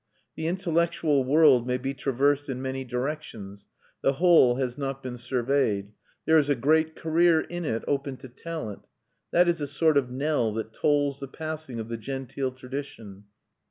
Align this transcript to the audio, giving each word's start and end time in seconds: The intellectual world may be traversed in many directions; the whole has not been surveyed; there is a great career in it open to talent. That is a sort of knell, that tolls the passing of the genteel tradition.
The 0.35 0.47
intellectual 0.47 1.23
world 1.23 1.67
may 1.67 1.77
be 1.77 1.93
traversed 1.93 2.49
in 2.49 2.59
many 2.59 2.83
directions; 2.83 3.67
the 4.01 4.13
whole 4.13 4.55
has 4.55 4.75
not 4.75 5.03
been 5.03 5.15
surveyed; 5.15 5.91
there 6.25 6.39
is 6.39 6.49
a 6.49 6.55
great 6.55 6.95
career 6.95 7.41
in 7.41 7.65
it 7.65 7.83
open 7.87 8.17
to 8.17 8.27
talent. 8.27 8.87
That 9.29 9.47
is 9.47 9.61
a 9.61 9.67
sort 9.67 9.97
of 9.97 10.09
knell, 10.09 10.53
that 10.53 10.73
tolls 10.73 11.19
the 11.19 11.27
passing 11.27 11.79
of 11.79 11.87
the 11.87 11.97
genteel 11.97 12.51
tradition. 12.53 13.25